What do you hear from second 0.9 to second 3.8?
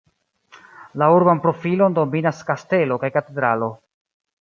La urban profilon dominas kastelo kaj katedralo.